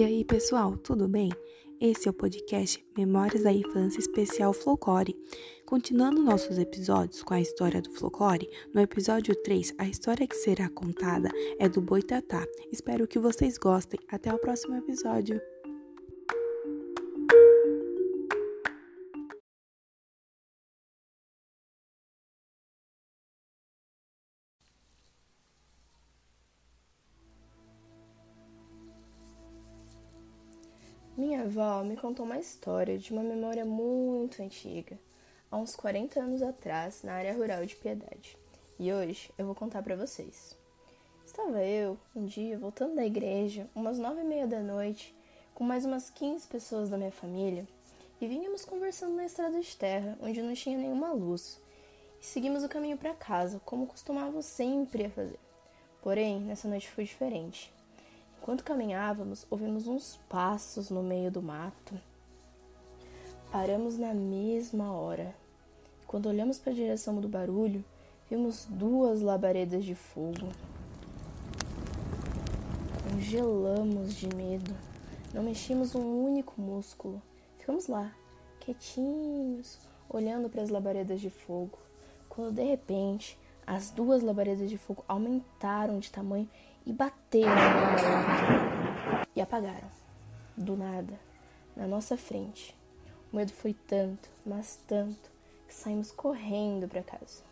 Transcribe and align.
E 0.00 0.02
aí, 0.02 0.24
pessoal, 0.24 0.78
tudo 0.78 1.06
bem? 1.06 1.30
Esse 1.78 2.08
é 2.08 2.10
o 2.10 2.14
podcast 2.14 2.82
Memórias 2.96 3.42
da 3.42 3.52
Infância 3.52 4.00
Especial 4.00 4.54
Folclore. 4.54 5.14
Continuando 5.66 6.22
nossos 6.22 6.56
episódios 6.56 7.22
com 7.22 7.34
a 7.34 7.40
história 7.42 7.82
do 7.82 7.90
folclore, 7.90 8.48
no 8.72 8.80
episódio 8.80 9.36
3, 9.42 9.74
a 9.76 9.86
história 9.86 10.26
que 10.26 10.36
será 10.36 10.70
contada 10.70 11.28
é 11.58 11.68
do 11.68 11.82
Boitatá. 11.82 12.46
Espero 12.72 13.06
que 13.06 13.18
vocês 13.18 13.58
gostem. 13.58 14.00
Até 14.08 14.32
o 14.32 14.38
próximo 14.38 14.74
episódio. 14.74 15.38
Minha 31.20 31.42
avó 31.42 31.84
me 31.84 31.98
contou 31.98 32.24
uma 32.24 32.38
história 32.38 32.96
de 32.96 33.12
uma 33.12 33.22
memória 33.22 33.62
muito 33.62 34.40
antiga, 34.40 34.98
há 35.50 35.58
uns 35.58 35.76
40 35.76 36.18
anos 36.18 36.40
atrás, 36.40 37.02
na 37.02 37.12
área 37.12 37.34
rural 37.34 37.66
de 37.66 37.76
Piedade. 37.76 38.38
E 38.78 38.90
hoje 38.90 39.30
eu 39.36 39.44
vou 39.44 39.54
contar 39.54 39.82
para 39.82 39.94
vocês. 39.96 40.56
Estava 41.26 41.62
eu, 41.62 41.98
um 42.16 42.24
dia, 42.24 42.58
voltando 42.58 42.94
da 42.94 43.04
igreja, 43.04 43.68
umas 43.74 43.98
nove 43.98 44.22
e 44.22 44.24
meia 44.24 44.46
da 44.46 44.60
noite, 44.60 45.14
com 45.52 45.62
mais 45.62 45.84
umas 45.84 46.08
15 46.08 46.48
pessoas 46.48 46.88
da 46.88 46.96
minha 46.96 47.12
família, 47.12 47.68
e 48.18 48.26
vínhamos 48.26 48.64
conversando 48.64 49.14
na 49.14 49.26
estrada 49.26 49.60
de 49.60 49.76
terra, 49.76 50.16
onde 50.22 50.40
não 50.40 50.54
tinha 50.54 50.78
nenhuma 50.78 51.12
luz. 51.12 51.60
E 52.18 52.24
seguimos 52.24 52.64
o 52.64 52.68
caminho 52.68 52.96
para 52.96 53.12
casa, 53.12 53.60
como 53.66 53.86
costumávamos 53.86 54.46
sempre 54.46 55.04
a 55.04 55.10
fazer. 55.10 55.38
Porém, 56.00 56.40
nessa 56.40 56.66
noite 56.66 56.90
foi 56.90 57.04
diferente. 57.04 57.70
Enquanto 58.50 58.64
caminhávamos, 58.64 59.46
ouvimos 59.48 59.86
uns 59.86 60.18
passos 60.28 60.90
no 60.90 61.04
meio 61.04 61.30
do 61.30 61.40
mato. 61.40 61.96
Paramos 63.52 63.96
na 63.96 64.12
mesma 64.12 64.92
hora. 64.92 65.32
Quando 66.04 66.28
olhamos 66.28 66.58
para 66.58 66.72
a 66.72 66.74
direção 66.74 67.20
do 67.20 67.28
barulho, 67.28 67.84
vimos 68.28 68.66
duas 68.68 69.20
labaredas 69.22 69.84
de 69.84 69.94
fogo. 69.94 70.48
Congelamos 73.08 74.16
de 74.16 74.26
medo. 74.34 74.74
Não 75.32 75.44
mexemos 75.44 75.94
um 75.94 76.24
único 76.24 76.60
músculo. 76.60 77.22
Ficamos 77.56 77.86
lá, 77.86 78.12
quietinhos, 78.58 79.78
olhando 80.08 80.50
para 80.50 80.62
as 80.62 80.70
labaredas 80.70 81.20
de 81.20 81.30
fogo. 81.30 81.78
Quando 82.28 82.56
de 82.56 82.64
repente 82.64 83.38
as 83.70 83.92
duas 83.92 84.20
labaredas 84.20 84.68
de 84.68 84.76
fogo 84.76 85.04
aumentaram 85.06 86.00
de 86.00 86.10
tamanho 86.10 86.50
e 86.84 86.92
bateram 86.92 87.54
na 87.54 87.92
outra 87.92 89.26
e 89.36 89.40
apagaram, 89.40 89.88
do 90.56 90.76
nada, 90.76 91.20
na 91.76 91.86
nossa 91.86 92.16
frente. 92.16 92.76
O 93.32 93.36
medo 93.36 93.52
foi 93.52 93.72
tanto, 93.86 94.28
mas 94.44 94.76
tanto, 94.88 95.30
que 95.68 95.72
saímos 95.72 96.10
correndo 96.10 96.88
para 96.88 97.04
casa. 97.04 97.44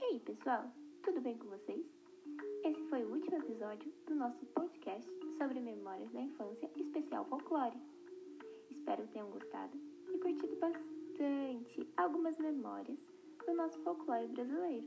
E 0.00 0.04
aí, 0.10 0.18
pessoal, 0.18 0.64
tudo 1.04 1.20
bem 1.20 1.38
com 1.38 1.46
vocês? 1.46 1.86
Esse 2.64 2.82
foi 2.88 3.04
o 3.04 3.12
último 3.12 3.36
episódio 3.36 3.92
do 4.08 4.16
nosso 4.16 4.44
podcast 4.46 5.08
sobre 5.38 5.60
memórias 5.60 6.10
da 6.10 6.20
infância 6.20 6.68
especial 6.74 7.24
folclore. 7.26 7.78
Espero 8.70 9.02
que 9.02 9.12
tenham 9.12 9.30
gostado 9.30 9.76
e 10.12 10.18
curtido 10.18 10.56
bastante 10.56 11.88
algumas 11.96 12.38
memórias 12.38 12.98
do 13.46 13.54
nosso 13.54 13.78
folclore 13.82 14.28
brasileiro. 14.28 14.86